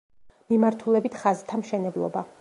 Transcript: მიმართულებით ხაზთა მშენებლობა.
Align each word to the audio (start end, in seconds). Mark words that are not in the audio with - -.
მიმართულებით 0.53 1.21
ხაზთა 1.25 1.63
მშენებლობა. 1.63 2.29